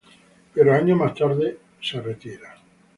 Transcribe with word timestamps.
Pero 0.55 0.73
años 0.73 0.97
más 0.97 1.13
tarde 1.13 1.59
es 1.79 1.93
retirado. 2.03 2.59